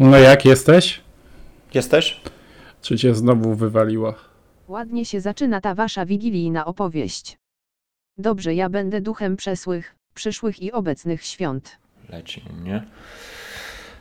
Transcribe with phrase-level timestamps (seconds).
[0.00, 1.00] No jak jesteś?
[1.74, 2.20] Jesteś?
[2.82, 4.14] Czy cię znowu wywaliło?
[4.68, 7.38] Ładnie się zaczyna ta wasza wigilijna opowieść.
[8.18, 11.78] Dobrze, ja będę duchem przesłych, przyszłych i obecnych świąt.
[12.08, 12.84] Leci mnie.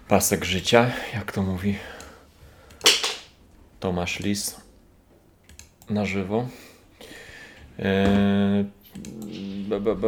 [0.07, 1.75] Pasek życia, jak to mówi
[3.79, 4.61] Tomasz Lis
[5.89, 6.47] na żywo.
[7.79, 8.65] Eee,
[9.69, 10.07] ba, ba.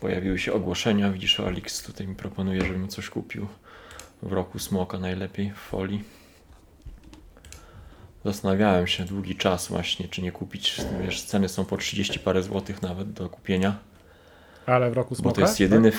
[0.00, 1.10] Pojawiły się ogłoszenia.
[1.10, 3.46] Widzisz, Alix tutaj mi proponuje, żebym coś kupił
[4.22, 6.04] w roku smoka najlepiej w folii.
[8.24, 10.76] Zastanawiałem się długi czas właśnie, czy nie kupić.
[11.02, 13.78] Wiesz, ceny są po 30 parę złotych nawet do kupienia.
[14.66, 15.28] Ale w roku smoka?
[15.28, 15.92] Bo to jest jedyny.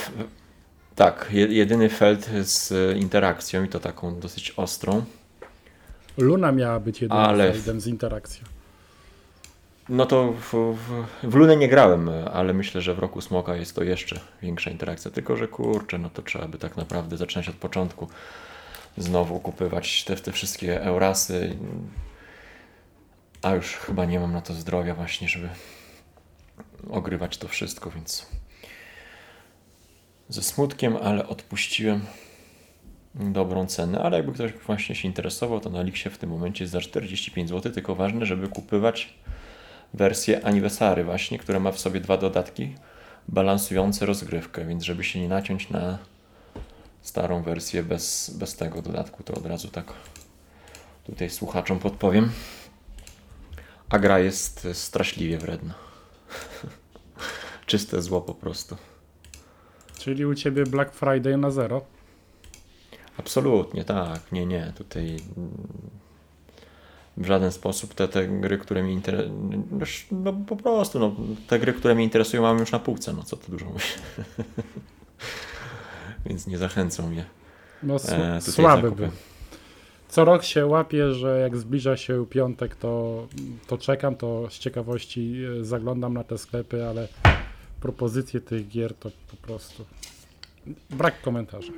[0.95, 5.05] Tak, je- jedyny felt z e, interakcją i to taką dosyć ostrą.
[6.17, 7.79] Luna miała być jedynym Ale- Ale...
[7.81, 8.45] z interakcją.
[9.89, 13.75] No to w, w, w Lunę nie grałem, ale myślę, że w roku Smoka jest
[13.75, 15.11] to jeszcze większa interakcja.
[15.11, 18.07] Tylko, że kurczę, no to trzeba by tak naprawdę zaczynać od początku.
[18.97, 21.57] Znowu kupywać te, te wszystkie Eurasy.
[23.41, 25.49] A już chyba nie mam na to zdrowia właśnie, żeby
[26.89, 28.27] ogrywać to wszystko, więc
[30.29, 32.01] ze smutkiem, ale odpuściłem
[33.15, 36.71] dobrą cenę, ale jakby ktoś właśnie się interesował, to na Elixie w tym momencie jest
[36.71, 39.13] za 45 zł, tylko ważne, żeby kupywać
[39.93, 42.75] wersję Anniversary właśnie, która ma w sobie dwa dodatki
[43.27, 45.97] balansujące rozgrywkę, więc żeby się nie naciąć na
[47.01, 49.93] starą wersję bez, bez tego dodatku, to od razu tak
[51.03, 52.31] tutaj słuchaczom podpowiem.
[53.89, 55.73] A gra jest straszliwie wredna.
[57.65, 58.77] Czyste zło po prostu.
[59.99, 61.81] Czyli u ciebie Black Friday na zero.
[63.17, 64.31] Absolutnie, tak.
[64.31, 64.73] Nie, nie.
[64.75, 65.17] Tutaj
[67.17, 69.51] w żaden sposób te, te gry, które mnie interesują,
[70.11, 71.15] no po prostu, no,
[71.47, 73.97] te gry, które mnie interesują, mam już na półce, no co tu dużo mówić.
[76.25, 77.25] Więc nie zachęcą mnie
[77.83, 79.09] No e, słaby był.
[80.09, 83.27] Co rok się łapie, że jak zbliża się piątek, to,
[83.67, 87.07] to czekam, to z ciekawości e, zaglądam na te sklepy, ale
[87.81, 89.85] propozycje tych gier to po prostu
[90.89, 91.73] brak komentarza.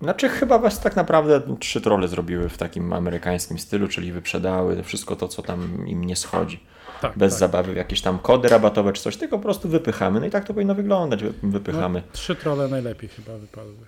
[0.00, 5.16] Znaczy chyba was tak naprawdę trzy trole zrobiły w takim amerykańskim stylu, czyli wyprzedały wszystko
[5.16, 6.60] to, co tam im nie schodzi.
[7.00, 7.40] Tak, Bez tak.
[7.40, 10.20] zabawy w jakieś tam kody rabatowe czy coś, tylko po prostu wypychamy.
[10.20, 11.22] No i tak to powinno wyglądać.
[11.22, 12.02] wy- Wypychamy.
[12.06, 13.86] No, trzy trole najlepiej chyba wypadły.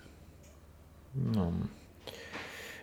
[1.15, 1.51] No.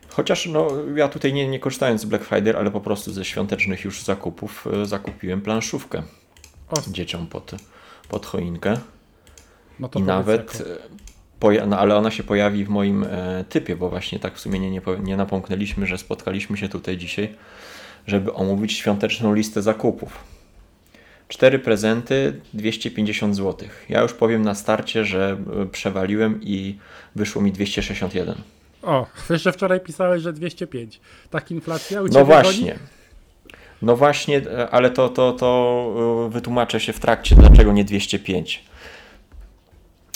[0.09, 3.85] Chociaż no, ja tutaj nie, nie korzystając z Black Friday, ale po prostu ze świątecznych
[3.85, 6.03] już zakupów e, zakupiłem planszówkę
[6.71, 7.53] O, dzieciom pod,
[8.09, 8.77] pod choinkę.
[9.81, 10.71] no to I nawet, jako.
[11.67, 14.71] No, ale ona się pojawi w moim e, typie, bo właśnie tak w sumie nie,
[14.71, 17.29] nie, nie napomknęliśmy, że spotkaliśmy się tutaj dzisiaj,
[18.07, 20.25] żeby omówić świąteczną listę zakupów.
[21.29, 23.69] Cztery prezenty, 250 zł.
[23.89, 26.79] Ja już powiem na starcie, że e, przewaliłem i
[27.15, 28.35] wyszło mi 261.
[28.83, 31.01] O, jeszcze wczoraj pisałeś, że 205.
[31.31, 32.79] Tak inflacja u No właśnie.
[33.83, 38.65] No właśnie, e, ale to, to, to e, wytłumaczę się w trakcie, dlaczego nie 205.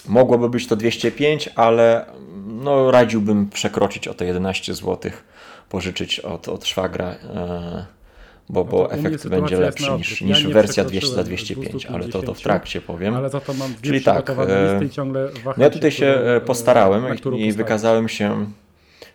[0.09, 2.07] Mogłoby być to 205, ale
[2.47, 5.13] no, radziłbym przekroczyć o te 11 zł,
[5.69, 7.87] pożyczyć od, od szwagra, e,
[8.49, 11.87] bo, No bo mnie efekt będzie lepszy niż, niż Ja wersja 200 za przekroczyłem 205,
[11.87, 13.15] ale to, to w 250, trakcie powiem.
[13.15, 15.91] Ale za to mam dwie Czyli tak, e, listy i ciągle waham No ja tutaj
[15.91, 17.55] się e, postarałem i postawić.
[17.55, 18.47] wykazałem się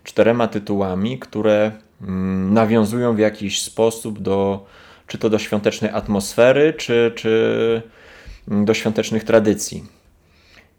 [0.04, 1.72] czterema tytułami, które
[2.02, 4.66] mm, nawiązują w jakiś sposób do
[5.08, 7.81] czy to do świątecznej atmosfery, czy, czy
[8.48, 9.97] mm, do świątecznych tradycji.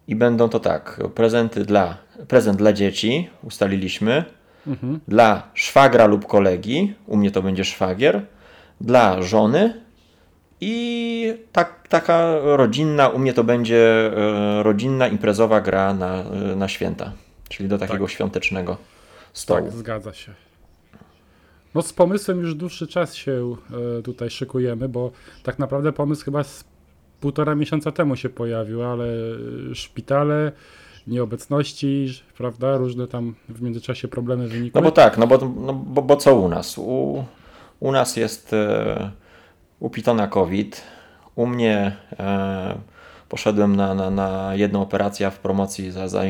[0.09, 1.97] I będą to tak, prezenty dla,
[2.27, 4.23] prezent dla dzieci, ustaliliśmy,
[4.67, 4.99] Mhm.
[5.07, 8.21] dla szwagra lub kolegi, u mnie to będzie szwagier,
[8.81, 9.81] dla żony
[10.61, 16.67] i tak, taka rodzinna, u mnie to będzie e, rodzinna, imprezowa gra na, e, na
[16.67, 17.11] święta,
[17.49, 18.13] czyli do takiego Tak.
[18.13, 18.77] świątecznego
[19.33, 19.61] stołu.
[19.61, 20.31] Tak, zgadza się.
[21.75, 23.55] No z pomysłem już dłuższy czas się
[23.99, 25.11] e, tutaj szykujemy, bo
[25.43, 26.63] tak naprawdę pomysł chyba z
[27.19, 29.05] półtora miesiąca temu się pojawił, ale
[29.71, 30.51] e, szpitale,
[31.07, 32.07] nieobecności,
[32.37, 34.81] prawda, różne tam w międzyczasie problemy wynikły.
[34.81, 36.77] No bo tak, no bo, no bo, bo co u nas?
[36.77, 37.25] U,
[37.79, 39.11] u nas jest e,
[39.79, 40.83] u Pitona COVID,
[41.35, 42.75] u mnie e,
[43.29, 46.23] poszedłem na, na, na jedną operację, a w promocji za, za,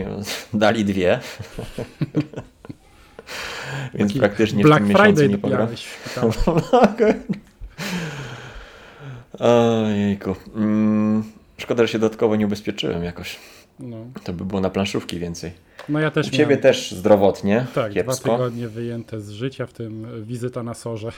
[0.54, 1.20] dali dwie.
[3.94, 5.76] Więc Taki praktycznie w Black tym miesiącu Friday nie pograłem.
[9.40, 10.36] Ojejku.
[10.56, 11.24] Mm,
[11.58, 13.40] szkoda, że się dodatkowo nie ubezpieczyłem jakoś.
[13.80, 13.98] No.
[14.24, 15.52] To by było na planszówki więcej.
[15.90, 18.32] no ja też U Ciebie miałem, też zdrowotnie, tak, dwa kiepsko.
[18.32, 21.12] tygodnie wyjęte z życia, w tym wizyta na sorze.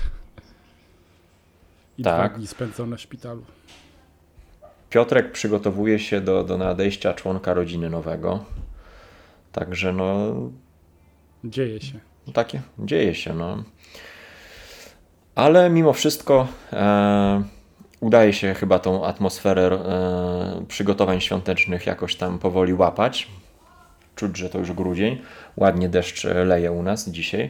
[1.98, 2.30] I Tak.
[2.30, 3.44] dwa dni spędzone w szpitalu.
[4.90, 8.46] Piotrek przygotowuje się do, do nadejścia członka rodziny nowego.
[9.52, 10.34] Także no,
[11.44, 12.00] Dzieje się.
[12.28, 13.64] No takie, dzieje się, no.
[15.36, 17.44] Ale mimo wszystko e,
[18.02, 23.28] udaje się chyba tą atmosferę e, przygotowań świątecznych jakoś tam powoli łapać.
[24.16, 25.22] Czuć, że to już grudzień.
[25.58, 27.50] Ładnie deszcz leje u nas dzisiaj.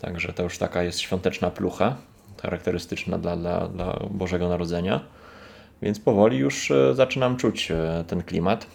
[0.00, 1.96] Także to już taka jest świąteczna plucha,
[2.42, 5.00] charakterystyczna dla, dla, dla Bożego Narodzenia.
[5.82, 8.66] Więc powoli już e, zaczynam czuć e, ten klimat.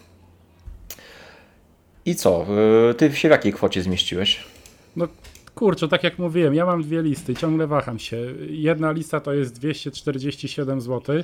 [2.05, 2.45] I co?
[2.89, 4.43] E, ty się w jakiej kwocie zmieściłeś?
[4.95, 5.07] No
[5.59, 8.17] kurczę, tak jak mówiłem, ja mam dwie listy, ciągle waham się.
[8.49, 11.15] Jedna lista to jest 247 zł,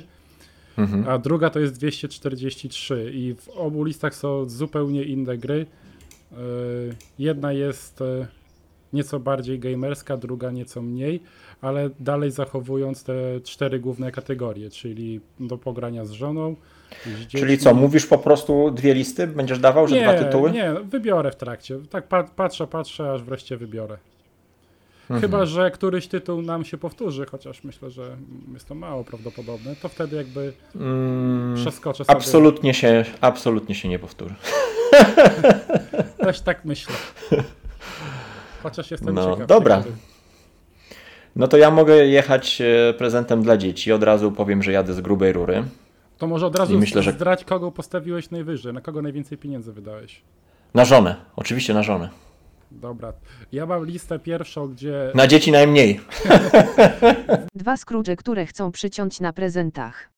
[0.78, 1.08] mhm.
[1.08, 5.66] a druga to jest 243 i w obu listach są zupełnie inne gry.
[7.18, 8.02] Jedna jest
[8.92, 11.22] nieco bardziej gamerska, druga nieco mniej,
[11.60, 16.56] ale dalej zachowując te cztery główne kategorie, czyli do pogrania z żoną.
[17.04, 19.26] Z czyli co, mówisz po prostu dwie listy?
[19.26, 20.50] Będziesz dawał, że nie, dwa tytuły?
[20.50, 21.78] Nie, wybiorę w trakcie.
[21.90, 23.98] Tak patrzę, patrzę, aż wreszcie wybiorę.
[25.10, 25.20] Mhm.
[25.20, 28.16] Chyba, że któryś tytuł nam się powtórzy, chociaż myślę, że
[28.54, 32.16] jest to mało prawdopodobne, to wtedy jakby mm, przeskoczę sobie.
[32.16, 34.34] Absolutnie się, absolutnie się nie powtórzy.
[36.24, 36.94] Też tak myślę.
[38.62, 39.46] Chociaż jestem no, ciekaw.
[39.48, 39.82] Dobra.
[41.36, 43.92] No to ja mogę jechać e, prezentem dla dzieci.
[43.92, 45.64] Od razu powiem, że jadę z grubej rury.
[46.18, 47.12] To może od razu myślę, że...
[47.12, 50.22] zdrać, kogo postawiłeś najwyżej, na kogo najwięcej pieniędzy wydałeś.
[50.74, 52.08] Na żonę, oczywiście na żonę.
[52.70, 53.12] Dobra.
[53.52, 55.12] Ja mam listę pierwszą, gdzie.
[55.14, 56.00] Na dzieci najmniej.
[57.54, 60.10] Dwa skróże, które chcą przyciąć na prezentach.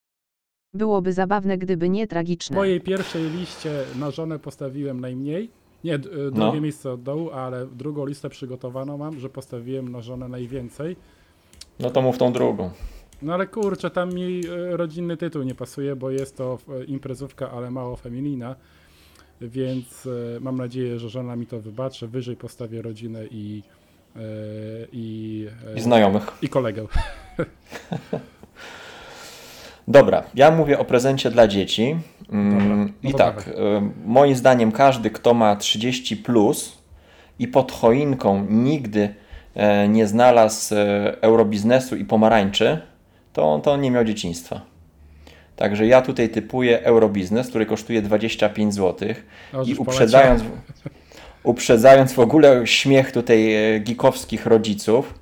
[0.75, 2.55] Byłoby zabawne, gdyby nie tragiczne.
[2.55, 5.51] W mojej pierwszej liście na żonę postawiłem najmniej.
[5.85, 6.61] Nie, y, drugie no.
[6.61, 10.97] miejsce od dołu, ale drugą listę przygotowaną mam, że postawiłem na żonę najwięcej.
[11.81, 12.71] No to mów tą drugą.
[13.23, 17.51] No ale kurczę, tam mi y, rodzinny tytuł nie pasuje, bo jest to y, imprezówka,
[17.51, 18.57] ale mało feminina.
[19.41, 20.09] Więc
[20.41, 22.09] mam nadzieję, że żona mi to wybaczy.
[22.09, 23.63] Wyżej postawię rodzinę i.
[24.93, 25.47] I,
[25.77, 26.33] I znajomych.
[26.43, 26.87] I kolegę.
[29.89, 31.97] Dobra, ja mówię o prezencie dla dzieci.
[32.33, 33.91] Mm, Dobra, no I tak, dawaj.
[34.05, 36.79] moim zdaniem każdy, kto ma 30 plus
[37.39, 39.15] i pod choinką nigdy
[39.55, 42.81] e, nie znalazł e, eurobiznesu i pomarańczy,
[43.33, 44.61] to, to nie miał dzieciństwa.
[45.59, 49.09] Także ja tutaj typuję eurobiznes, który kosztuje 25 zł
[49.67, 50.43] i uprzedzając,
[51.43, 55.15] uprzedzając w ogóle śmiech tutaj e, gikowskich rodziców,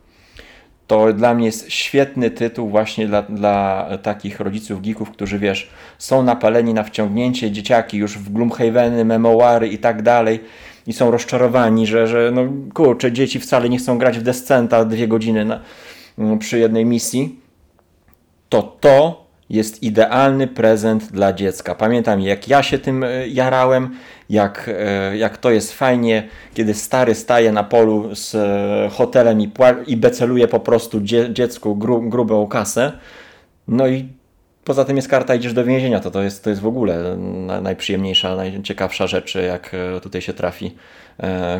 [0.87, 6.23] to dla mnie jest świetny tytuł właśnie dla, dla takich rodziców geeków, którzy wiesz, są
[6.23, 10.41] napaleni na wciągnięcie dzieciaki już w Gloomhaveny, memoary i tak dalej
[10.87, 12.43] i są rozczarowani, że, że no
[12.75, 15.61] kurczę, dzieci wcale nie chcą grać w Descenta dwie godziny na,
[16.19, 17.41] mm, przy jednej misji,
[18.49, 21.75] to to jest idealny prezent dla dziecka.
[21.75, 23.95] Pamiętam, jak ja się tym e, jarałem,
[24.31, 29.53] jak, e, jak to jest fajnie, kiedy stary staje na polu z e, hotelem i,
[29.87, 32.93] i beceluje po prostu dzie dziecku gru grubą kasę.
[33.69, 34.09] No i
[34.65, 36.01] poza tym jest karta, idziesz do więzienia.
[36.01, 37.17] To, to, jest, to jest w ogóle
[37.63, 40.77] najprzyjemniejsza, najciekawsza rzecz, jak tutaj się trafi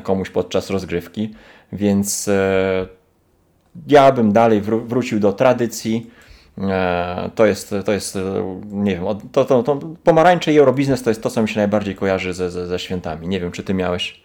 [0.03, 1.35] komuś podczas rozgrywki.
[1.73, 2.31] Więc
[3.89, 6.11] ja bym dalej wró wrócił do tradycji
[7.35, 11.23] to jest, to jest, e, nie wiem, to, to, to pomarańcze i eurobiznes to jest
[11.23, 13.29] to, co mi się najbardziej kojarzy ze, ze, ze świętami.
[13.29, 14.23] Nie wiem, czy ty miałeś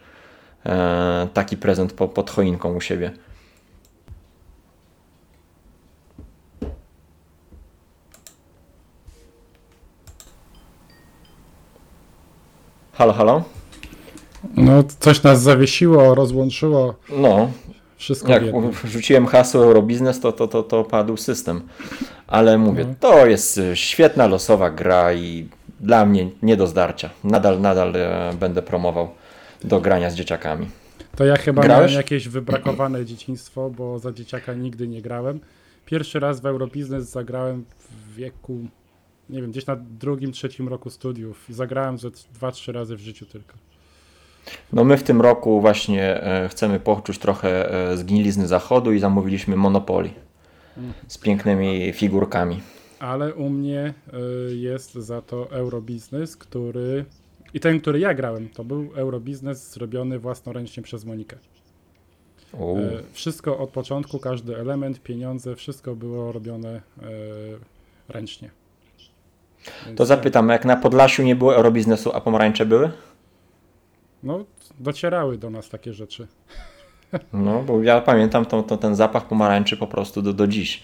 [0.65, 3.11] e, taki prezent po, pod choinką u siebie.
[12.93, 13.43] Halo, halo?
[14.55, 16.95] No, coś nas zawiesiło, rozłączyło.
[17.09, 17.49] No,
[17.97, 18.43] wszystko Jak
[18.83, 21.61] rzuciłem hasło Eurobiznes, to, to, to, to padł system.
[22.31, 22.95] Ale mówię, no.
[22.99, 27.09] to jest y, świetna losowa gra i dla mnie nie do zdarcia.
[27.23, 29.09] Nadal, nadal e, będę promował
[29.63, 30.67] do grania z dzieciakami.
[31.15, 31.91] To ja chyba Grałeś?
[31.91, 35.39] miałem jakieś wybrakowane dzieciństwo, bo za dzieciaka nigdy nie grałem.
[35.85, 38.57] Pierwszy raz w Eurobiznes zagrałem w wieku,
[39.29, 41.45] nie wiem, gdzieś na drugim, trzecim roku studiów.
[41.49, 43.53] Zagrałem ze dwa, trzy razy w życiu tylko.
[44.73, 49.55] No my w tym roku właśnie e, chcemy poczuć trochę e, zgnilizny zachodu i zamówiliśmy
[49.55, 50.09] Monopoly
[51.07, 52.61] z pięknymi figurkami.
[52.99, 54.19] Ale u mnie e,
[54.55, 57.05] jest za to Eurobiznes, który
[57.53, 61.37] i ten, który ja grałem, to był Eurobiznes zrobiony własnoręcznie przez Monikę.
[62.53, 62.77] U.
[63.13, 66.81] Wszystko od początku, każdy element, pieniądze, wszystko było robione
[68.09, 68.49] ręcznie.
[69.85, 72.91] Więc to zapytam, jak na Podlasiu nie było Eurobiznesu, a pomarańcze były?
[74.23, 74.45] no,
[74.79, 76.27] docierały do nas takie rzeczy.
[77.33, 80.83] No, bo ja pamiętam to, to ten zapach pomarańczy po prostu do, do dziś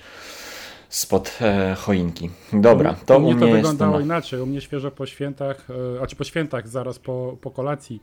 [0.90, 2.30] spod e, choinki.
[2.54, 4.42] Dobra, to u, mnie, to wyglądało jest, inaczej.
[4.42, 5.68] U mnie świeżo po świętach,
[5.98, 8.02] e, a czy po świętach, zaraz po, po kolacji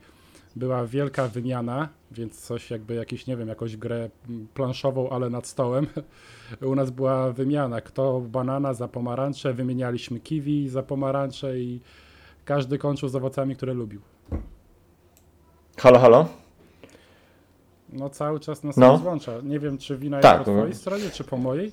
[0.55, 4.09] była wielka wymiana, więc coś jakby jakiś, nie wiem, jakąś grę
[4.53, 5.87] planszową, ale nad stołem.
[6.71, 11.81] U nas była wymiana, kto banana za pomarańcze, wymienialiśmy kiwi za pomarańcze i
[12.45, 14.01] każdy kończył z owocami, które lubił.
[15.77, 16.44] Halo, halo?
[17.93, 18.91] No cały czas nas No.
[18.91, 19.31] rozłącza.
[19.43, 20.57] Nie wiem, czy wina Tak, jest po no.
[20.57, 21.71] twojej stronie, czy po mojej.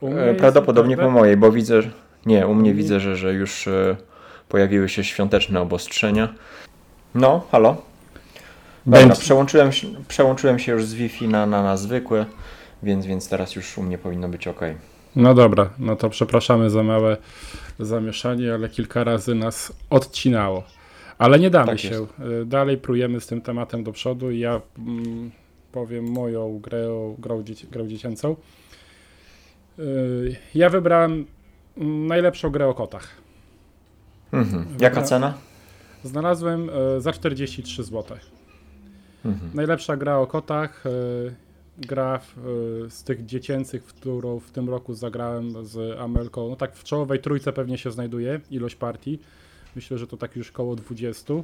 [0.00, 1.90] U mnie E, Prawdopodobnie po mojej, bo widzę, że...
[2.26, 3.96] Nie, u mnie mnie- widzę, że, że już e,
[4.48, 6.34] pojawiły się świąteczne obostrzenia.
[7.14, 7.76] No, halo?
[8.86, 12.26] Dobra, Będzie- przełączyłem, się- przełączyłem się już z Wi-Fi na, na, na zwykłe,
[12.82, 14.60] więc, więc teraz już u mnie powinno być ok.
[15.16, 17.16] No dobra, no to przepraszamy za małe
[17.78, 20.62] zamieszanie, ale kilka razy nas odcinało.
[21.18, 21.88] Ale nie damy Tak się.
[21.88, 22.02] jest.
[22.42, 25.30] Y, Dalej prójemy z tym tematem do przodu i ja mm,
[25.72, 28.36] powiem moją grę, grę, dzieci, grę dziecięcą.
[29.78, 31.26] Y, Ja wybrałem
[31.76, 33.08] mm, najlepszą grę o kotach.
[34.32, 34.66] Mhm.
[34.80, 35.02] Jaka Dobra.
[35.08, 35.34] cena?
[36.04, 38.16] Znalazłem y, za 43 zł.
[39.24, 39.50] Mhm.
[39.54, 40.84] Najlepsza gra o kotach.
[41.78, 42.36] Gra w,
[42.90, 46.48] z tych dziecięcych, w którą w tym roku zagrałem z Amelką.
[46.48, 49.18] No tak w czołowej trójce pewnie się znajduje ilość partii.
[49.76, 51.34] Myślę, że to tak już koło 20.
[51.34, 51.42] Y,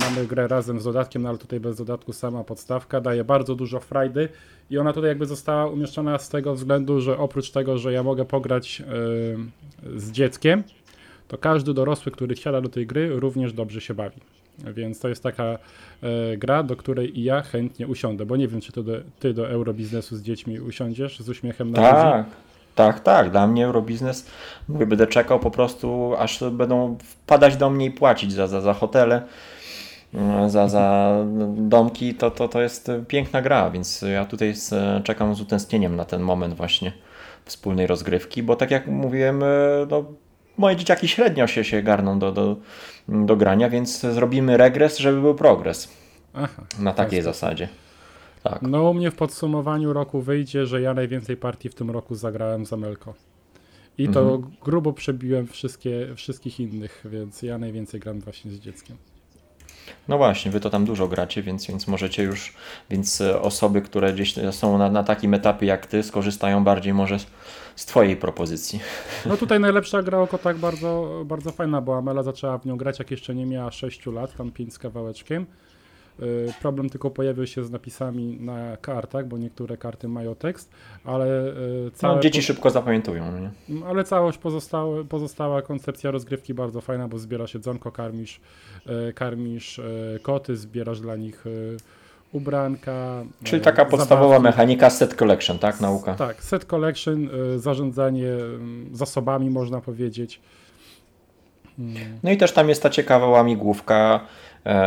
[0.00, 3.00] Mamy grę razem z dodatkiem, no ale tutaj bez dodatku sama podstawka.
[3.00, 4.28] Daje bardzo dużo frajdy
[4.70, 8.24] i ona tutaj jakby została umieszczona z tego względu, że oprócz tego, że ja mogę
[8.24, 8.82] pograć
[9.86, 10.62] y, z dzieckiem,
[11.28, 14.20] to każdy dorosły, który wsiada do tej gry, również dobrze się bawi.
[14.58, 15.44] Więc to jest taka
[16.02, 18.82] e, gra, do której i ja chętnie usiądę, bo nie wiem, czy do,
[19.18, 21.82] ty do eurobiznesu z dziećmi usiądziesz z uśmiechem na.
[21.82, 22.26] Tak,
[22.74, 23.30] tak, tak.
[23.30, 24.26] Dla mnie Eurobiznes,
[24.68, 28.74] mówię, będę czekał po prostu, aż będą wpadać do mnie i płacić za, za, za
[28.74, 29.22] hotele,
[30.14, 31.16] mm, za, za
[31.56, 32.14] domki.
[32.14, 34.54] To, to, to jest piękna gra, więc ja tutaj
[35.04, 36.92] czekam z utęsknieniem na ten moment właśnie
[37.44, 39.46] wspólnej rozgrywki, bo tak jak mówiłem, e,
[39.90, 40.04] no,
[40.58, 42.56] moje dzieciaki średnio się, się garną do, do,
[43.08, 45.88] do grania, więc zrobimy regres, żeby był progres.
[46.34, 47.68] Aha, Na takiej zasadzie.
[48.42, 48.62] Tak.
[48.62, 52.66] No u mnie w podsumowaniu roku wyjdzie, że ja najwięcej partii w tym roku zagrałem
[52.66, 53.14] z Amelko.
[53.98, 54.52] I to Mhm.
[54.64, 58.96] grubo przebiłem wszystkie, wszystkich innych, więc ja najwięcej gram właśnie z dzieckiem.
[60.08, 62.54] No właśnie, wy to tam dużo gracie, więc, więc możecie już,
[62.90, 67.18] więc e, osoby, które gdzieś są na, na takim etapie jak ty, skorzystają bardziej może
[67.18, 67.26] z,
[67.76, 68.80] z twojej propozycji.
[69.26, 72.98] No tutaj najlepsza gra o kotach bardzo, bardzo fajna, bo Amela zaczęła w nią grać
[72.98, 75.46] jak jeszcze nie miała 6 lat, tam 5 z kawałeczkiem.
[76.22, 80.70] Y, Problem tylko pojawił się z napisami na kartach, bo niektóre karty mają tekst,
[81.04, 81.26] ale
[81.86, 83.86] y, całe No, dzieci szybko zapamiętują, no nie?
[83.86, 88.40] ale całość pozostałe, pozostała koncepcja rozgrywki bardzo fajna, bo zbierasz jedzonko, karmisz,
[89.08, 89.80] e, karmisz
[90.22, 91.44] koty, zbierasz dla nich
[92.32, 93.24] ubranka.
[93.44, 94.42] Czyli taka podstawowa zabawki.
[94.44, 95.80] mechanika set collection, tak?
[95.80, 96.14] Nauka.
[96.14, 100.40] Tak, set collection, zarządzanie mm, zasobami można powiedzieć.
[101.78, 104.20] Mm, No i też tam jest ta ciekawa łamigłówka,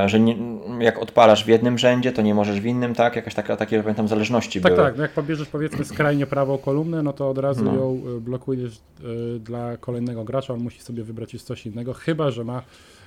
[0.05, 0.35] że nie,
[0.79, 3.15] jak odpalasz w jednym rzędzie, to nie możesz w innym, tak?
[3.15, 4.85] Jakaś taka, takie, pamiętam, zależności Tak, były.
[4.85, 7.75] tak, no jak pobierzesz powiedzmy skrajnie prawą kolumnę, no to od razu No.
[7.75, 12.31] ją e, blokujesz e, dla kolejnego gracza, on musi sobie wybrać już coś innego, chyba
[12.31, 12.61] że ma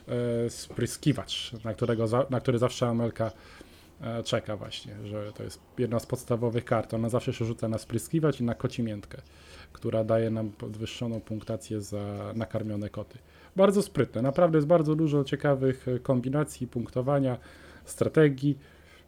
[0.09, 3.31] e, spryskiwacz, na, którego na który zawsze Amelka
[4.03, 6.95] e, czeka właśnie, że to jest jedna z podstawowych kart.
[6.95, 9.19] Ona zawsze się rzuca na spryskiwacz i na kocimiętkę,
[9.73, 13.19] która daje nam podwyższoną punktację za nakarmione koty.
[13.59, 17.39] Bardzo sprytne, naprawdę jest bardzo dużo ciekawych e, kombinacji, punktowania,
[17.85, 18.59] strategii,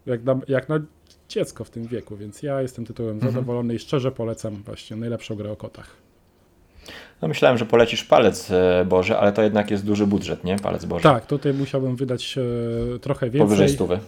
[0.07, 0.81] jak na, jak na
[1.29, 3.33] dziecko w tym wieku, więc ja jestem tytułem Mhm.
[3.33, 5.97] zadowolony i szczerze polecam właśnie najlepszą grę o kotach.
[7.23, 10.57] No myślałem, że polecisz palec e, Boże, ale to jednak jest duży budżet, nie?
[10.57, 11.03] Palec Boże.
[11.03, 13.41] Tak, tutaj musiałbym wydać e, trochę więcej.
[13.41, 13.99] Powyżej stówy.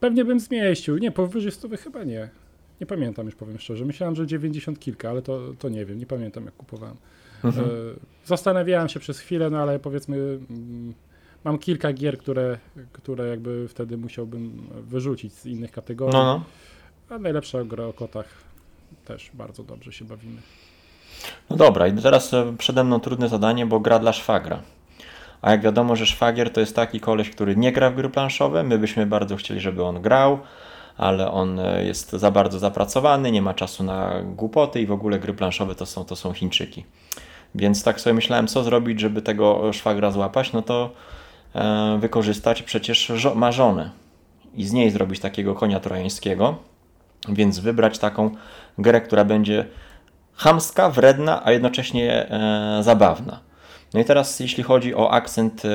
[0.00, 0.98] Pewnie bym zmieścił.
[0.98, 2.28] Nie, powyżej 100 chyba nie.
[2.80, 3.84] Nie pamiętam już, powiem szczerze.
[3.84, 6.96] Myślałem, że 90 kilka, ale to, to nie wiem, nie pamiętam jak kupowałem.
[7.48, 7.66] Mhm.
[7.66, 7.70] E,
[8.24, 10.94] zastanawiałem się przez chwilę, no ale powiedzmy mm,
[11.44, 12.58] mam kilka gier, które,
[12.92, 16.14] które jakby wtedy musiałbym wyrzucić z innych kategorii.
[16.14, 16.44] No, no.
[17.16, 18.26] A najlepsza gra o kotach
[19.04, 20.40] też bardzo dobrze się bawimy.
[21.50, 24.62] No dobra, i teraz e, przede mną trudne zadanie, bo gra dla szwagra.
[25.42, 28.62] A jak wiadomo, że szwagier to jest taki koleś, który nie gra w gry planszowe.
[28.62, 30.38] My byśmy bardzo chcieli, żeby on grał,
[30.96, 35.18] ale on e, jest za bardzo zapracowany, nie ma czasu na głupoty i w ogóle
[35.18, 36.84] gry planszowe to są, to są Chińczyki.
[37.54, 40.90] Więc tak sobie myślałem, co zrobić, żeby tego szwagra złapać, no to
[41.54, 43.90] e, wykorzystać przecież żo- ma żonę
[44.54, 46.56] i z niej zrobić takiego konia trojańskiego,
[47.28, 48.30] więc wybrać taką
[48.78, 49.66] grę, która będzie
[50.34, 53.40] chamska, wredna, a jednocześnie e, zabawna.
[53.94, 55.68] No i teraz jeśli chodzi o akcent e,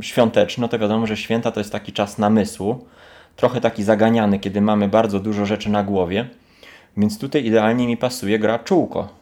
[0.00, 2.86] świąteczny, no to wiadomo, że święta to jest taki czas namysłu,
[3.36, 6.28] trochę taki zaganiany, kiedy mamy bardzo dużo rzeczy na głowie,
[6.96, 9.21] więc tutaj idealnie mi pasuje gra czółko.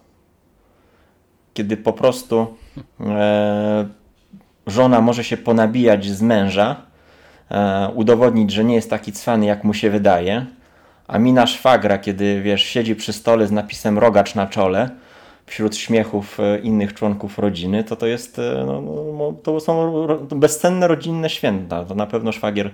[1.55, 2.55] Kiedy po prostu
[3.01, 3.89] e,
[4.67, 6.77] żona może się ponabijać z męża,
[7.51, 10.47] e, udowodnić, że nie jest taki cwany, jak mu się wydaje.
[11.07, 14.91] A mina szwagra, kiedy wiesz, siedzi przy stole z napisem rogacz na czole,
[15.47, 18.83] wśród śmiechów e, innych członków rodziny, to to jest, e, no,
[19.19, 21.85] no, to są bezcenne rodzinne święta.
[21.85, 22.71] To na pewno szwagier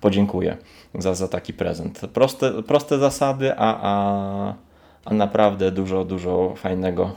[0.00, 0.56] podziękuję
[0.94, 2.00] za, za taki prezent.
[2.12, 4.54] Proste, proste zasady, a, a,
[5.04, 7.12] a naprawdę dużo, dużo fajnego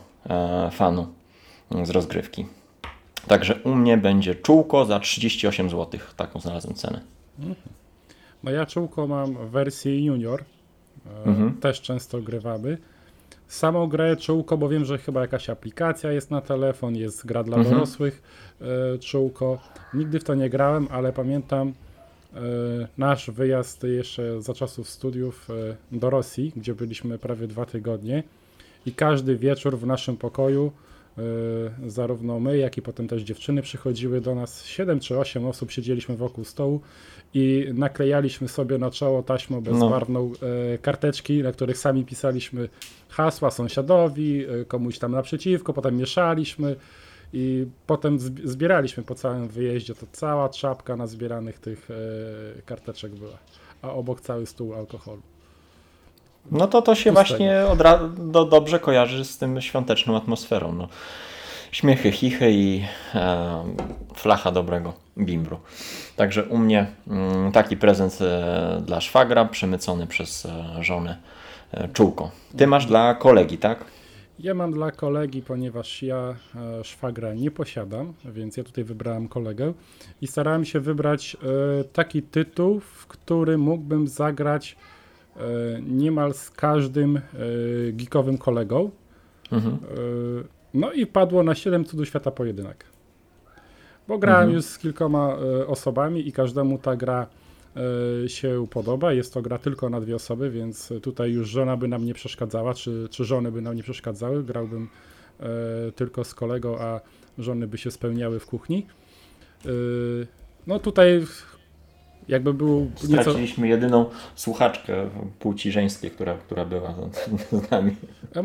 [0.71, 1.07] fanu
[1.83, 2.45] z rozgrywki.
[3.27, 5.99] Także u mnie będzie czółko za 38 zł.
[6.15, 7.01] Taką znalazłem cenę.
[8.43, 10.43] No ja czółko mam w wersji junior.
[11.05, 11.53] E, mhm.
[11.53, 12.77] Też często grywamy.
[13.47, 17.57] Samą grę czółko, bo wiem, że chyba jakaś aplikacja jest na telefon, jest gra dla
[17.57, 17.75] mhm.
[17.75, 18.21] dorosłych
[18.61, 19.59] e, czółko.
[19.93, 21.73] Nigdy w to nie grałem, ale pamiętam
[22.33, 22.39] e,
[22.97, 25.47] nasz wyjazd jeszcze za czasów studiów
[25.91, 28.23] e, do Rosji, gdzie byliśmy prawie dwa tygodnie
[28.87, 30.71] i każdy wieczór w naszym pokoju
[31.17, 34.65] E, zarówno my, jak i potem też dziewczyny przychodziły do nas.
[34.65, 36.81] 7 czy 8 osób siedzieliśmy wokół stołu
[37.33, 40.47] i naklejaliśmy sobie na czoło taśmą bezbarwną no.
[40.81, 42.69] karteczki, na których sami pisaliśmy
[43.09, 46.75] hasła sąsiadowi, e, komuś tam naprzeciwko, potem mieszaliśmy
[47.33, 49.95] i potem zbieraliśmy po całym wyjeździe.
[49.95, 51.89] To cała czapka na zbieranych tych
[52.65, 53.37] karteczek była,
[53.81, 55.21] a obok cały stół alkoholu.
[56.51, 57.63] No to to się właśnie
[58.17, 60.73] do, dobrze kojarzy z tym świąteczną atmosferą.
[60.73, 60.87] No.
[61.71, 62.83] Śmiechy, chichy i
[63.15, 63.63] e,
[64.15, 65.59] flacha dobrego bimbru.
[66.15, 71.17] Także u mnie mm, taki prezent e, dla szwagra, przemycony przez e, żonę
[71.71, 72.31] e, czółko.
[72.57, 73.85] Ty masz dla kolegi, tak?
[74.39, 79.73] Ja mam dla kolegi, ponieważ ja e, szwagra nie posiadam, więc ja tutaj wybrałem kolegę
[80.21, 81.37] i starałem się wybrać
[81.93, 84.75] taki tytuł, w który mógłbym zagrać
[85.81, 87.21] niemal z każdym e,
[87.91, 88.91] geekowym kolegą.
[89.51, 89.73] Mhm.
[89.73, 89.77] E,
[90.73, 92.85] no i padło na 7 cudów świata pojedynek.
[94.07, 94.55] Bo grałem mhm.
[94.55, 97.27] już z kilkoma osobami i każdemu ta gra
[98.27, 99.13] się podoba.
[99.13, 102.73] Jest to gra tylko na dwie osoby, więc tutaj już żona by nam nie przeszkadzała,
[102.73, 104.43] czy, czy żony by nam nie przeszkadzały.
[104.43, 104.89] Grałbym
[105.95, 107.01] tylko z kolegą, a
[107.37, 108.85] żony by się spełniały w kuchni.
[110.67, 111.25] No tutaj
[112.27, 113.21] jakby był nieco...
[113.21, 115.09] Straciliśmy jedyną słuchaczkę
[115.39, 116.95] płci żeńskiej, która, która była
[117.51, 117.95] z nami.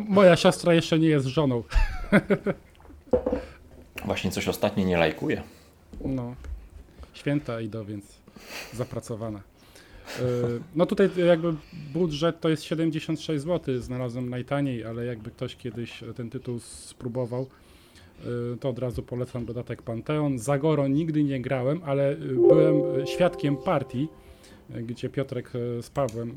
[0.08, 1.62] Moja siostra jeszcze nie jest żoną.
[4.04, 5.42] Właśnie coś ostatnio nie lajkuje.
[6.04, 6.34] No.
[7.14, 8.04] Święta idą, więc
[8.72, 9.40] zapracowana.
[10.18, 10.22] E,
[10.74, 11.54] no tutaj jakby
[11.92, 17.46] budżet to jest 76 zł, znalazłem najtaniej, ale jakby ktoś kiedyś ten tytuł spróbował,
[18.60, 20.38] to od razu polecam dodatek Panteon.
[20.38, 24.08] Zagoro nigdy nie grałem, ale y, byłem świadkiem partii,
[24.76, 25.50] y, gdzie Piotrek
[25.82, 26.34] z Pawłem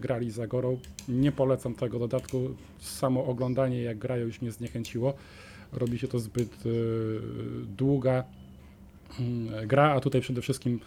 [0.00, 0.78] grali Zagorą.
[1.08, 2.50] Nie polecam tego dodatku.
[2.78, 5.14] Samo oglądanie jak grają już mnie zniechęciło.
[5.72, 6.64] Robi się to zbyt
[7.76, 8.24] długa
[9.20, 10.80] mm, gra, a tutaj przede wszystkim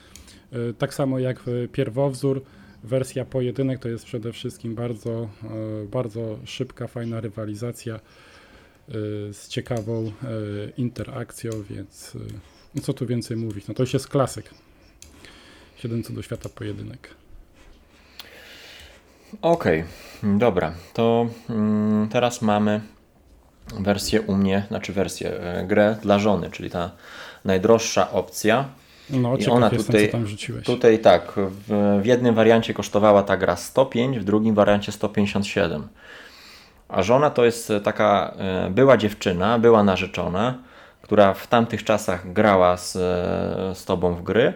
[0.78, 2.42] tak samo jak pierwowzór,
[2.84, 5.30] wersja pojedynek to jest przede wszystkim bardzo,
[5.92, 8.37] bardzo szybka, fajna rywalizacja Y,
[9.34, 10.12] z ciekawą y,
[10.78, 12.16] interakcją, więc
[12.76, 14.50] y, co tu więcej mówić, no to już jest klasyk.
[15.76, 17.10] 7 co do świata pojedynek.
[19.42, 19.84] Okej,
[20.20, 22.82] okay, dobra, to mm, teraz mamy
[23.80, 26.92] wersję u mnie, znaczy wersję, e, grę dla żony, czyli ta
[27.46, 28.66] najdroższa opcja.
[29.10, 30.66] No, I ona tutaj, jestem, tam rzuciłeś.
[30.66, 35.88] Tutaj tak, w, w jednym wariancie kosztowała ta gra 105, w drugim wariancie 157.
[36.90, 40.58] A żona to jest e, taka e, była dziewczyna, była narzeczona,
[41.02, 44.54] która w tamtych czasach grała z, e, z tobą w gry,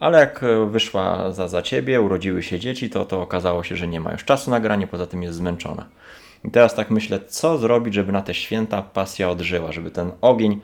[0.00, 4.00] ale jak wyszła za, za ciebie, urodziły się dzieci, to, to okazało się, że nie
[4.00, 5.86] ma już czasu na granie, poza tym jest zmęczona.
[6.44, 10.60] I teraz tak myślę, co zrobić, żeby na te święta pasja odżyła, żeby ten ogień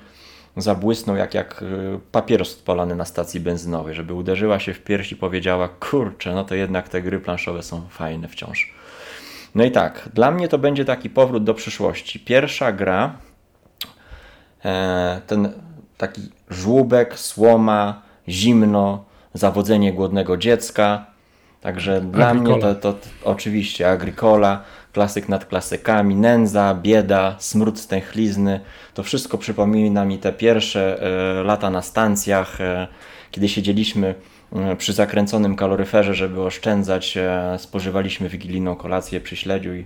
[0.56, 1.64] zabłysnął jak, jak
[2.12, 6.54] papieros odpalany na stacji benzynowej, żeby uderzyła się w pierś i powiedziała, kurczę, no to
[6.54, 8.74] jednak te gry planszowe są fajne wciąż.
[9.54, 12.20] No i tak, dla mnie to będzie taki powrót do przyszłości.
[12.20, 13.16] Pierwsza gra,
[14.64, 15.52] e, ten
[15.96, 21.06] taki żłóbek, słoma, zimno, zawodzenie głodnego dziecka.
[21.60, 22.56] Także dla Agricola.
[22.56, 28.60] mnie to, to, to oczywiście Agricola, klasyk nad klasykami, nędza, bieda, smród stęchlizny.
[28.94, 32.88] To wszystko przypomina mi te pierwsze e, lata na stacjach, e,
[33.30, 34.14] kiedy siedzieliśmy
[34.78, 39.84] przy zakręconym kaloryferze, żeby oszczędzać, e, spożywaliśmy wigilijną kolację przy śledziu i,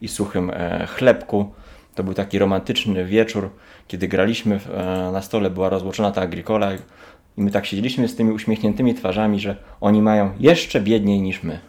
[0.00, 1.52] i suchym e, chlebku.
[1.94, 3.50] To był taki romantyczny wieczór,
[3.88, 4.60] kiedy graliśmy,
[5.12, 6.78] na stole była rozłożona ta agricola i
[7.36, 11.60] my tak siedzieliśmy z tymi uśmiechniętymi twarzami, że oni mają jeszcze biedniej niż my.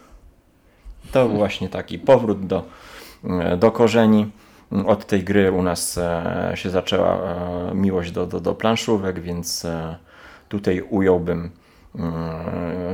[1.12, 2.64] To był właśnie taki powrót do,
[3.58, 4.26] do korzeni.
[4.86, 5.98] Od tej gry u nas
[6.54, 7.18] się zaczęła
[7.74, 9.66] miłość do, do, do planszówek, więc
[10.48, 11.50] tutaj ująłbym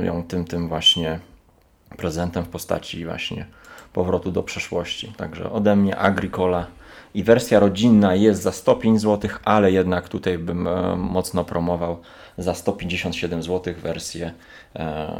[0.03, 1.19] ją tym, tym właśnie
[1.97, 3.45] prezentem w postaci właśnie
[3.93, 5.13] powrotu do przeszłości.
[5.17, 6.67] Także ode mnie Agricola
[7.13, 11.97] i wersja rodzinna jest za 105 zł, ale jednak tutaj bym e, mocno promował
[12.37, 14.33] za 157 zł wersję
[14.75, 15.11] e,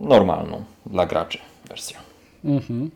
[0.00, 1.96] normalną dla graczy wersję.
[2.44, 2.90] Mhm.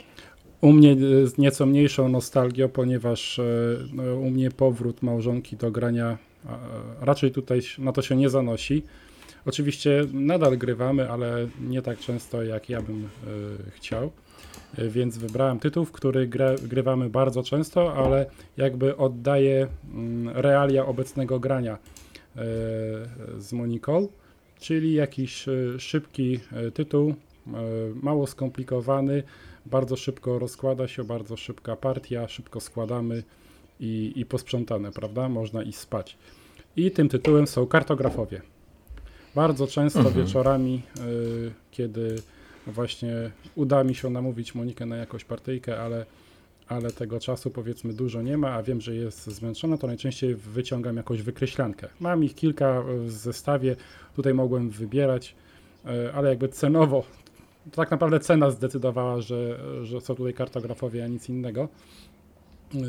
[0.60, 3.44] U mnie z nieco mniejszą nostalgią, ponieważ e,
[3.92, 6.18] no, u mnie powrót małżonki do grania
[7.00, 8.82] raczej tutaj na to się nie zanosi.
[9.46, 13.08] Oczywiście nadal grywamy, ale nie tak często jak ja bym
[13.70, 14.10] chciał.
[14.78, 18.26] E, więc wybrałem tytuł, w który gra, grywamy bardzo często, ale
[18.56, 21.78] jakby oddaje mm, realia obecnego grania e,
[23.38, 24.08] z Moniką,
[24.60, 26.40] czyli jakiś e, szybki
[26.74, 27.14] tytuł,
[28.02, 29.22] mało skomplikowany,
[29.66, 33.22] bardzo szybko rozkłada się, bardzo szybka partia, szybko składamy
[33.80, 35.28] i, i posprzątane, prawda?
[35.28, 36.18] Można iść spać.
[36.76, 38.42] I tym tytułem są kartografowie.
[39.34, 40.16] Bardzo często mhm.
[40.16, 40.82] wieczorami,
[41.70, 42.22] kiedy
[42.66, 46.06] właśnie uda mi się namówić Monikę na jakąś partyjkę, ale,
[46.68, 50.96] ale tego czasu powiedzmy dużo nie ma, a wiem, że jest zmęczona, to najczęściej wyciągam
[50.96, 51.88] jakąś wykreślankę.
[52.00, 53.76] Mam ich kilka w zestawie,
[54.16, 55.34] tutaj mogłem wybierać,
[55.86, 57.04] e, ale jakby cenowo,
[57.72, 61.68] tak naprawdę cena zdecydowała, że, że są tutaj kartografowie, a nic innego.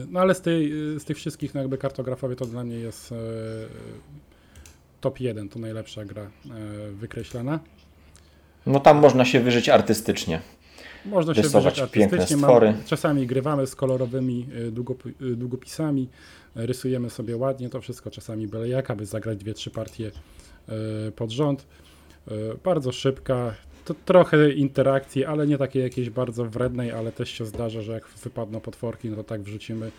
[0.09, 3.13] No ale z, tej, z tych wszystkich no jakby kartografowie to dla mnie jest
[5.03, 6.29] top 1, to najlepsza gra e,
[6.91, 7.59] wykreślana.
[8.65, 10.41] No tam można się wyżyć artystycznie.
[11.05, 12.37] Można się wyżyć artystycznie.
[12.37, 14.47] Mamy, czasami grywamy z kolorowymi
[15.21, 16.09] y, y, długopisami,
[16.55, 20.11] rysujemy sobie ładnie to wszystko, czasami byle jak, aby zagrać dwie, trzy partie
[21.15, 21.65] pod rząd.
[22.63, 27.81] Bardzo szybka, to trochę interakcji, ale nie takiej jakiejś bardzo wrednej, ale też się zdarza,
[27.81, 29.91] że jak wypadną potworki, no to tak wrzucimy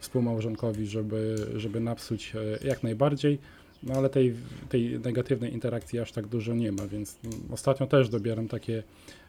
[0.00, 2.32] współmałżonkowi, żeby, żeby napsuć
[2.64, 3.38] jak najbardziej.
[3.82, 4.34] No ale tej,
[4.68, 7.18] tej negatywnej interakcji aż tak dużo nie ma, więc
[7.50, 8.82] ostatnio też dobieram takie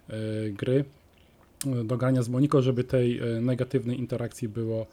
[0.09, 0.85] y, gry
[1.67, 4.85] e, do grania z Moniką, żeby tej y, negatywnej interakcji było,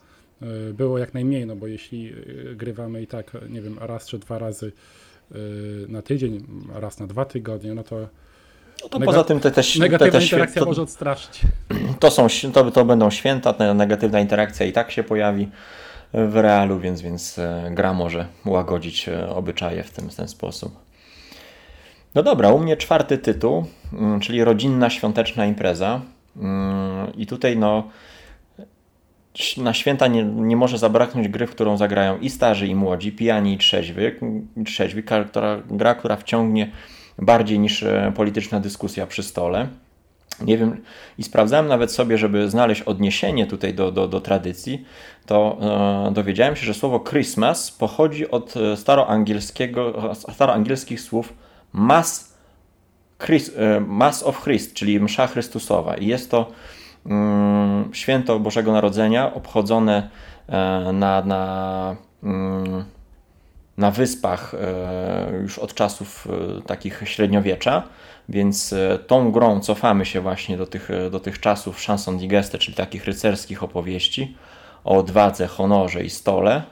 [0.69, 2.13] y, było jak najmniej, no bo jeśli
[2.55, 4.71] grywamy i tak, nie wiem, raz czy dwa razy
[5.87, 8.07] na tydzień, raz na dwa tygodnie, no to
[8.83, 11.41] no to poza tym te też negatywna te też, interakcja to, może odstraszyć.
[11.99, 15.47] To, są, to, to będą święta, ta negatywna interakcja i tak się pojawi
[16.13, 20.79] w realu, więc, więc e, gra może łagodzić e, obyczaje w ten, w ten sposób.
[22.15, 26.01] No dobra, u mnie czwarty tytuł, mm, czyli rodzinna świąteczna impreza.
[26.37, 27.83] Mm, I tutaj no
[29.57, 33.53] na święta nie, nie może zabraknąć gry, w którą zagrają i starzy, i młodzi, pijani
[33.53, 34.19] i trzeźwy.
[34.65, 36.71] trzeźwi która, gra, która wciągnie
[37.17, 39.67] bardziej niż e, polityczna dyskusja przy stole.
[40.39, 40.81] Nie wiem,
[41.17, 44.85] i sprawdzałem nawet sobie, żeby znaleźć odniesienie tutaj do, do, do tradycji,
[45.25, 45.57] to
[46.09, 51.33] e, dowiedziałem się, że słowo Christmas pochodzi od e, staroangielskiego, staroangielskich słów
[51.73, 52.37] mass,
[53.29, 55.95] e, mass of Christ, czyli msza Chrystusowa.
[55.97, 56.51] I jest to
[57.05, 60.09] mm, święto Bożego Narodzenia obchodzone
[60.47, 62.85] e, na, na, mm,
[63.81, 67.83] na wyspach e, już od czasów e, takich średniowiecza
[68.29, 72.77] więc e, tą grą cofamy się właśnie do tych, do tych czasów chanson digeste, czyli
[72.77, 74.37] takich rycerskich opowieści
[74.83, 76.63] o odwadze, honorze i stole,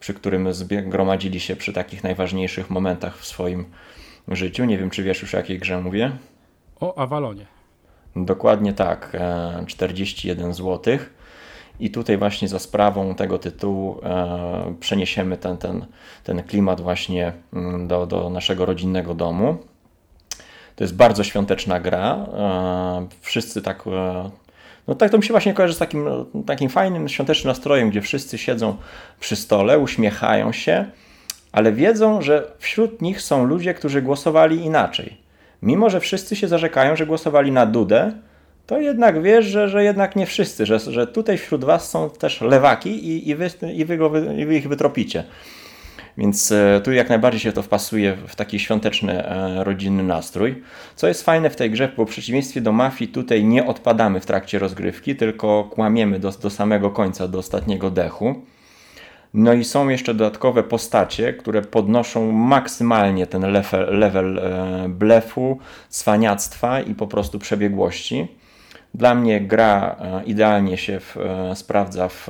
[0.00, 0.48] przy którym
[0.86, 3.64] gromadzili się przy takich najważniejszych momentach w swoim
[4.28, 4.64] życiu.
[4.64, 6.10] Nie wiem, czy wiesz już o jakiej grze mówię?
[6.80, 7.46] O Avalonie.
[8.16, 9.16] Dokładnie tak,
[9.66, 10.98] 41 e, zł.
[11.80, 15.86] I tutaj właśnie za sprawą tego tytułu e, przeniesiemy ten, ten,
[16.24, 19.56] ten klimat właśnie mm, do, do naszego rodzinnego domu.
[20.76, 22.16] To jest bardzo świąteczna gra.
[22.16, 23.86] E, wszyscy tak.
[23.86, 24.30] E,
[24.88, 26.06] no tak to mi się właśnie kojarzy z takim,
[26.46, 28.76] takim fajnym świątecznym nastrojem, gdzie wszyscy siedzą
[29.20, 30.84] przy stole, uśmiechają się,
[31.52, 35.16] ale wiedzą, że wśród nich są ludzie, którzy głosowali inaczej.
[35.62, 38.12] Mimo, że wszyscy się zarzekają, że głosowali na Dudę,
[38.66, 42.40] to jednak wiesz, że, że jednak nie wszyscy, że, że tutaj wśród was są też
[42.40, 45.24] lewaki i, i, wy, i, wy, go, i wy ich wytropicie.
[46.18, 50.62] Więc e, tu jak najbardziej się to wpasuje w taki świąteczny, e, rodzinny nastrój.
[50.96, 54.26] Co jest fajne w tej grze, bo w przeciwieństwie do mafii tutaj nie odpadamy w
[54.26, 58.34] trakcie rozgrywki, tylko kłamiemy do, do samego końca, do ostatniego dechu.
[59.34, 64.40] No i są jeszcze dodatkowe postacie, które podnoszą maksymalnie ten level, level
[64.88, 68.28] blefu, cwaniactwa i po prostu przebiegłości.
[68.96, 71.16] Dla mnie gra idealnie się w,
[71.54, 72.28] sprawdza w,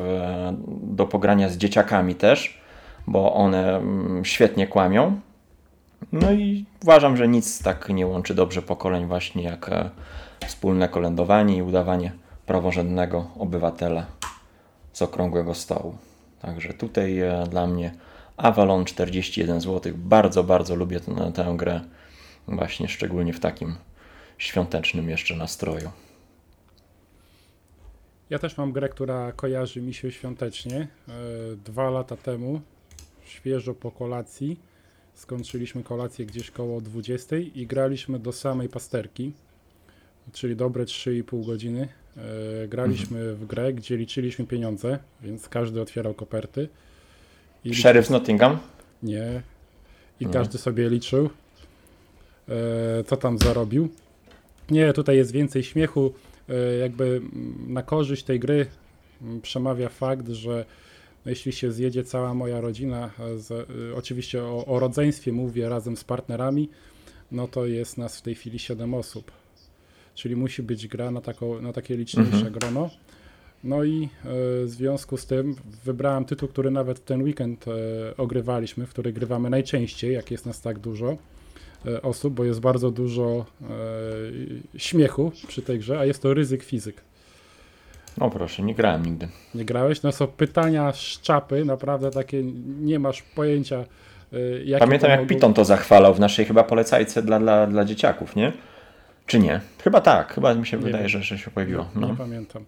[0.83, 2.61] do pogrania z dzieciakami też
[3.07, 5.21] bo one mm, świetnie kłamią.
[6.13, 9.91] No i uważam, że nic tak nie łączy dobrze pokoleń właśnie jak e,
[10.47, 12.13] wspólne kolędowanie i udawanie
[12.47, 14.07] praworządnego obywatela
[14.93, 15.97] z okrągłego stołu.
[16.43, 17.95] Także tutaj e, dla mnie
[18.37, 19.93] Avalon 41 zł.
[19.97, 21.81] Bardzo, bardzo lubię tę, tę grę.
[22.49, 23.75] Właśnie, szczególnie w takim
[24.39, 25.91] świątecznym jeszcze nastroju.
[28.31, 30.89] Ja też mam grę, która kojarzy mi się świątecznie.
[31.09, 31.13] E,
[31.65, 32.61] dwa lata temu,
[33.25, 34.61] świeżo po kolacji,
[35.15, 39.33] skończyliśmy kolację gdzieś koło 20 i graliśmy do samej pasterki,
[40.33, 41.89] czyli dobre 3,5 godziny.
[42.65, 46.69] E, graliśmy w grę, gdzie liczyliśmy pieniądze, więc każdy otwierał koperty.
[47.65, 48.59] I Sheriff z Nottingham?
[49.03, 49.43] Nie.
[50.21, 51.31] I każdy sobie liczył,
[52.49, 53.89] e, co tam zarobił.
[54.71, 56.13] Nie, tutaj jest więcej śmiechu.
[56.49, 57.23] E, jakby
[57.67, 58.67] na korzyść tej gry
[59.43, 60.65] przemawia fakt, że
[61.27, 66.69] jeśli się zjedzie cała moja rodzina, z, oczywiście o, o rodzeństwie mówię razem z partnerami,
[67.33, 69.33] no to jest nas w tej chwili 7 osób
[70.17, 72.53] czyli musi być gra na, taką, na takie liczniejsze mhm.
[72.53, 72.91] grono.
[73.65, 74.09] No i e,
[74.65, 77.73] w związku z tym wybrałem tytuł, który nawet ten weekend e,
[78.17, 81.17] ogrywaliśmy, w który grywamy najczęściej, jak jest nas tak dużo e,
[82.03, 83.45] osób, bo jest bardzo dużo
[84.77, 87.01] śmiechu przy tej grze, a jest to ryzyk fizyk.
[88.19, 89.29] No proszę, nie grałem nigdy.
[89.55, 90.03] Nie grałeś?
[90.03, 92.43] No są pytania z czapy, naprawdę takie
[92.81, 93.85] nie masz pojęcia.
[94.79, 95.27] Pamiętam jak.
[95.27, 98.53] Piton to zachwalał w naszej chyba polecajce dla, dla, dla dzieciaków, nie?
[99.27, 99.61] Czy nie?
[99.85, 101.89] Chyba tak, chyba mi się nie wydaje, że, że się pojawiło.
[101.95, 102.09] No.
[102.09, 102.65] Nie pamiętam.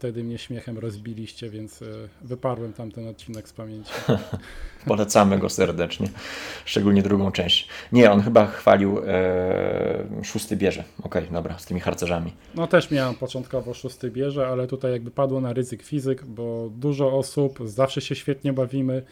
[0.00, 1.86] Wtedy mnie śmiechem rozbiliście, więc e,
[2.22, 3.92] wyparłem tamten odcinek z pamięci.
[4.86, 6.08] Polecamy go serdecznie,
[6.64, 7.68] szczególnie drugą część.
[7.92, 10.84] Nie, on chyba chwalił e, szósty bierze.
[10.98, 12.32] Okej, okay, dobra, z tymi harcerzami.
[12.54, 17.18] No też miałem początkowo szósty bierze, ale tutaj jakby padło na ryzyk fizyk, bo dużo
[17.18, 19.02] osób, zawsze się świetnie bawimy,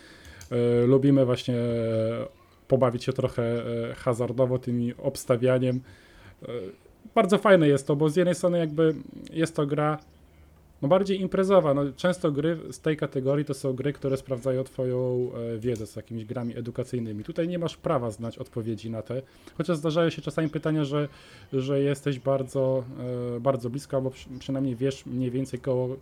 [0.50, 2.26] e, lubimy właśnie e,
[2.68, 5.80] pobawić się trochę e, hazardowo tymi obstawianiem
[6.42, 6.46] E,
[7.14, 8.94] bardzo fajne jest to, bo z jednej strony jakby
[9.32, 9.98] jest to gra
[10.82, 11.74] no bardziej imprezowa.
[11.74, 15.96] No, często gry z tej kategorii to są gry, które sprawdzają twoją e, wiedzę z
[15.96, 17.24] jakimiś grami edukacyjnymi.
[17.24, 19.22] Tutaj nie masz prawa znać odpowiedzi na te,
[19.56, 21.08] chociaż zdarzają się czasami pytania, że,
[21.52, 22.84] że jesteś bardzo,
[23.36, 25.96] e, bardzo blisko, albo przynajmniej wiesz mniej więcej koło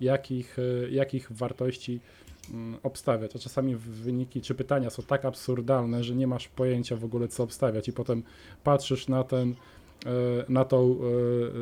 [0.00, 0.56] jakich,
[0.90, 2.00] jakich wartości
[2.50, 7.04] mm, obstawiać, a czasami wyniki czy pytania są tak absurdalne, że nie masz pojęcia w
[7.04, 8.22] ogóle co obstawiać i potem
[8.64, 9.79] patrzysz na ten E,
[10.48, 10.96] na tą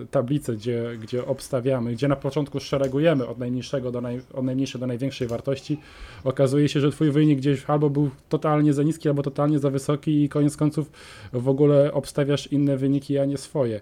[0.02, 4.80] e, tablicę, gdzie, gdzie obstawiamy, gdzie na początku szeregujemy od najniższego do, naj, od najmniejszej
[4.80, 5.80] do największej wartości,
[6.24, 10.24] okazuje się, że twój wynik gdzieś albo był totalnie za niski, albo totalnie za wysoki
[10.24, 10.90] i koniec końców
[11.32, 13.80] w ogóle obstawiasz inne wyniki, a nie swoje.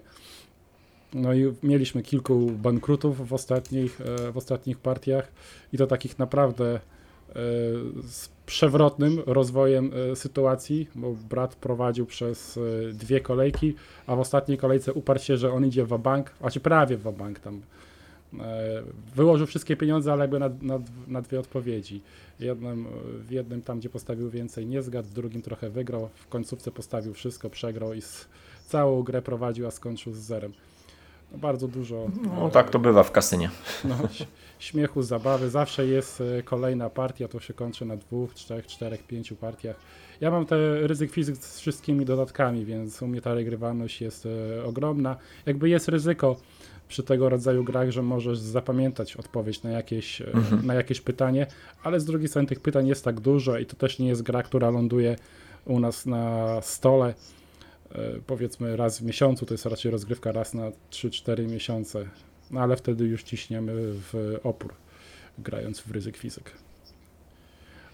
[1.13, 5.31] No i mieliśmy kilku bankrutów w ostatnich, e, w ostatnich partiach
[5.73, 6.79] i to takich naprawdę
[8.03, 13.75] z przewrotnym rozwojem e, sytuacji, bo brat prowadził przez e, dwie kolejki,
[14.07, 17.17] a w ostatniej kolejce uparł się, że on idzie w bank, a czy prawie w
[17.17, 17.61] bank tam.
[18.39, 18.83] E,
[19.15, 22.01] wyłożył wszystkie pieniądze, ale jakby na, na, na dwie odpowiedzi.
[22.39, 22.87] Jednym,
[23.27, 27.13] w jednym tam, gdzie postawił więcej, nie zgadł, w drugim trochę wygrał, w końcówce postawił
[27.13, 28.27] wszystko, przegrał i z,
[28.67, 30.53] całą grę prowadził, a skończył z zerem.
[31.31, 32.07] No, bardzo dużo.
[32.35, 33.49] No tak to bywa w kasynie.
[33.83, 33.95] No,
[34.59, 35.49] śmiechu, zabawy.
[35.49, 39.75] Zawsze jest e, kolejna partia, to się kończy na dwóch, trzech, czterech, pięciu partiach.
[40.21, 44.63] Ja mam te ryzyk fizyk z wszystkimi dodatkami, więc u mnie ta regrywalność jest e,
[44.63, 45.15] ogromna.
[45.45, 46.35] Jakby jest ryzyko
[46.87, 50.65] przy tego rodzaju grach, że możesz zapamiętać odpowiedź na jakieś, e, mhm.
[50.65, 51.47] na jakieś pytanie,
[51.83, 54.43] ale z drugiej strony tych pytań jest tak dużo i to też nie jest gra,
[54.43, 55.15] która ląduje
[55.65, 57.13] u nas na stole
[58.27, 62.05] powiedzmy raz w miesiącu, to jest raczej rozgrywka raz na 3-4 miesiące
[62.51, 64.73] no ale wtedy już ciśniemy w opór,
[65.37, 66.51] grając w ryzyk fizyk.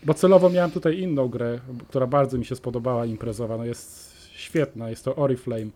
[0.04, 3.58] Bo celowo miałem tutaj inną grę, która bardzo mi się spodobała, imprezowa.
[3.58, 5.68] No jest świetna, jest to Oriflame.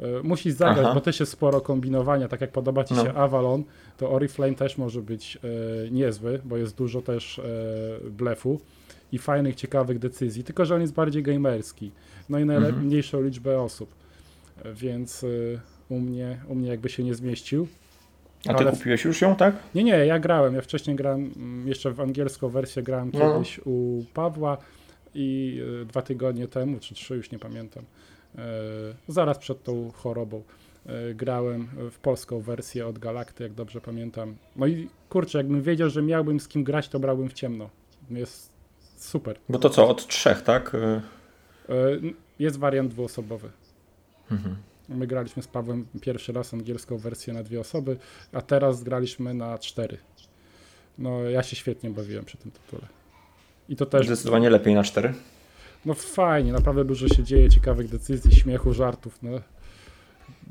[0.00, 0.94] E, musisz zagrać, Aha.
[0.94, 2.28] bo też jest sporo kombinowania.
[2.28, 3.04] Tak jak podoba Ci no.
[3.04, 3.64] się Avalon,
[3.96, 7.42] to Oriflame też może być e, niezły, bo jest dużo też e,
[8.10, 8.60] blefu
[9.12, 10.44] i fajnych, ciekawych decyzji.
[10.44, 11.90] Tylko, że on jest bardziej gamerski.
[12.28, 13.24] No i najmniejszą mhm.
[13.24, 13.94] liczbę osób.
[14.74, 15.26] Więc e,
[15.88, 17.68] u mnie, u mnie jakby się nie zmieścił.
[18.48, 18.70] A ty Ale...
[18.70, 19.54] kupiłeś już ją, tak?
[19.74, 20.54] Nie, nie, ja grałem.
[20.54, 23.20] Ja wcześniej grałem, mm, jeszcze w angielską wersję grałem no.
[23.20, 24.56] kiedyś u Pawła
[25.14, 27.84] i y, dwa tygodnie temu, czy trzy, już nie pamiętam,
[28.34, 28.38] y,
[29.08, 30.42] zaraz przed tą chorobą
[31.10, 34.36] y, grałem w polską wersję od Galakty, jak dobrze pamiętam.
[34.56, 37.70] No i kurczę, jakbym wiedział, że miałbym z kim grać, to brałbym w ciemno.
[38.10, 38.49] Jest
[39.04, 39.38] super.
[39.48, 40.76] Bo to co, od trzech, tak?
[42.38, 43.50] Jest wariant dwuosobowy.
[44.30, 44.56] Mhm.
[44.88, 47.96] My graliśmy z Pawłem pierwszy raz angielską wersję na dwie osoby,
[48.32, 49.98] a teraz graliśmy na cztery.
[50.98, 52.82] No ja się świetnie bawiłem przy tym tytule.
[53.68, 54.06] I to też...
[54.06, 55.14] Zdecydowanie lepiej na cztery?
[55.84, 59.18] No fajnie, naprawdę dużo się dzieje, ciekawych decyzji, śmiechu, żartów.
[59.22, 59.30] No.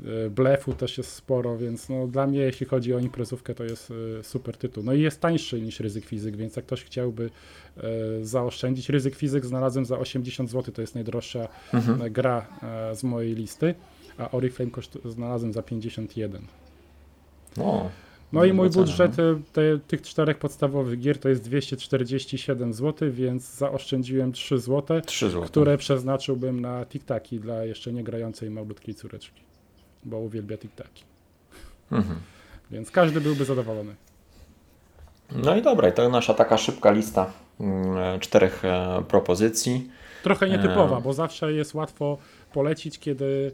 [0.04, 3.92] E, blefu też jest sporo, więc no, dla mnie, jeśli chodzi o imprezówkę, to jest
[4.20, 4.84] e, super tytuł.
[4.84, 7.30] No i jest tańszy niż ryzyk fizyk, więc jak ktoś chciałby
[7.76, 7.80] e,
[8.22, 12.12] zaoszczędzić, ryzyk fizyk znalazłem za 80 zł, to jest najdroższa mhm.
[12.12, 12.46] gra
[12.92, 13.74] z mojej listy,
[14.18, 14.70] a Oriflame
[15.04, 16.42] znalazłem za 51.
[17.56, 17.90] No.
[18.32, 19.24] No i mój budżet no.
[19.52, 25.44] te, tych czterech podstawowych gier to jest 247 zł, więc zaoszczędziłem 3 zł, 3 zł.
[25.44, 29.49] które przeznaczyłbym na tiktaki dla jeszcze nie grającej malutkiej córeczki
[30.04, 31.04] bo uwielbia TikTaki.
[31.92, 32.20] Mhm.
[32.70, 33.94] Więc każdy byłby zadowolony.
[35.32, 39.90] No i dobra, i to nasza taka szybka lista mm, czterech e, propozycji.
[40.22, 42.18] Trochę nietypowa, e, bo zawsze jest łatwo
[42.52, 43.52] polecić, kiedy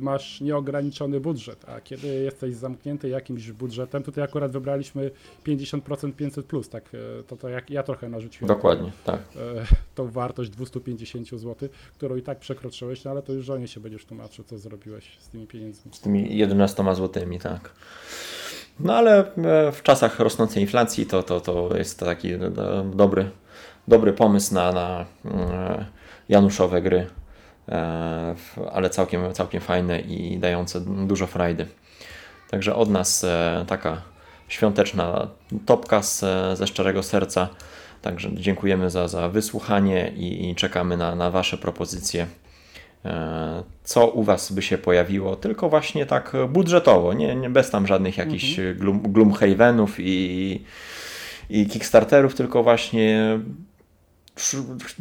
[0.00, 5.10] masz nieograniczony budżet, a kiedy jesteś zamknięty jakimś budżetem, tutaj akurat wybraliśmy
[5.46, 8.48] 50% 500, plus, tak e, to, to jak ja trochę narzuciłem.
[8.48, 9.20] Dokładnie, tą, tak.
[9.94, 14.04] Tą wartość 250 zł, którą i tak przekroczyłeś, no ale to już żonie się będziesz
[14.04, 15.92] tłumaczył, co zrobiłeś z tymi pieniędzmi.
[15.94, 17.70] Z tymi 11 złotymi, tak.
[18.80, 19.24] No ale
[19.72, 22.30] w czasach rosnącej inflacji to, to, to jest taki
[22.94, 23.30] dobry,
[23.88, 25.06] dobry pomysł na, na
[26.28, 27.23] Januszowe gry E,
[28.72, 31.66] ale całkiem, całkiem fajne i dające dużo frajdy.
[32.50, 34.02] Także od nas e, taka
[34.48, 35.28] świąteczna
[35.66, 36.20] topka z,
[36.58, 37.48] ze szczerego serca.
[38.02, 42.26] Także dziękujemy za, za wysłuchanie i, i czekamy na, na Wasze propozycje.
[43.04, 47.86] E, co u Was by się pojawiło, tylko właśnie tak budżetowo, nie, nie bez tam
[47.86, 48.78] żadnych jakichś mhm.
[48.78, 50.64] gloom, Gloomhavenów i,
[51.50, 53.38] i Kickstarterów, tylko właśnie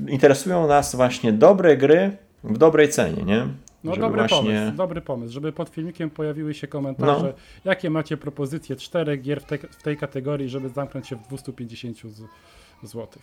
[0.08, 3.48] interesują nas właśnie dobre gry, w dobrej cenie, nie?
[3.84, 4.38] No żeby dobry właśnie...
[4.38, 7.34] pomysł, dobry pomysł, żeby pod filmikiem pojawiły się komentarze, no.
[7.66, 11.98] jakie macie propozycje czterech gier w, te, w, tej kategorii, żeby zamknąć się w 250
[11.98, 12.24] z,
[12.84, 13.22] złotych.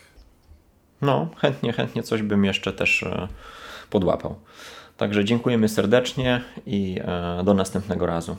[1.03, 3.29] No, chętnie, chętnie coś bym jeszcze też e,
[3.91, 4.35] podłapał.
[4.97, 8.37] Także dziękujemy serdecznie i e, do następnego razu.